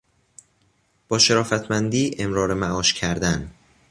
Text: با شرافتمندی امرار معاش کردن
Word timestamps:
با 1.07 1.19
شرافتمندی 1.19 2.15
امرار 2.19 2.53
معاش 2.53 2.93
کردن 2.93 3.51